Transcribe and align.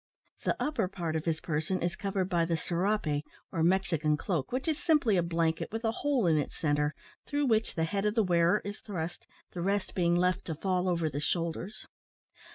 The 0.45 0.55
upper 0.59 0.87
part 0.87 1.15
of 1.15 1.25
his 1.25 1.39
person 1.41 1.83
is 1.83 1.95
covered 1.95 2.27
by 2.27 2.43
the 2.45 2.57
serape, 2.57 3.23
or 3.51 3.61
Mexican 3.61 4.17
cloak, 4.17 4.51
which 4.51 4.67
is 4.67 4.79
simply 4.83 5.15
a 5.15 5.21
blanket, 5.21 5.71
with 5.71 5.85
a 5.85 5.91
hole 6.01 6.25
in 6.25 6.39
its 6.39 6.57
centre, 6.57 6.95
through 7.27 7.45
which 7.45 7.75
the 7.75 7.83
head 7.83 8.05
of 8.07 8.15
the 8.15 8.23
wearer 8.23 8.63
is 8.65 8.79
thrust, 8.79 9.27
the 9.51 9.61
rest 9.61 9.93
being 9.93 10.15
left 10.15 10.45
to 10.45 10.55
fall 10.55 10.89
over 10.89 11.07
the 11.07 11.19
shoulders. 11.19 11.85